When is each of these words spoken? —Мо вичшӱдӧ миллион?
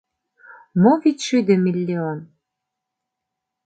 —Мо 0.81 0.91
вичшӱдӧ 1.01 1.55
миллион? 1.65 2.19